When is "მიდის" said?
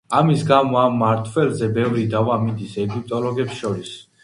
2.47-2.75